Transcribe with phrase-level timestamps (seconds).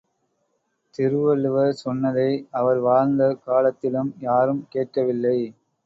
[0.95, 2.27] திருவள்ளுவர் சொன்னதை
[2.53, 5.39] அவர் வாழ்ந்த காலத்திலும் யாரும் கேட்கவில்லை!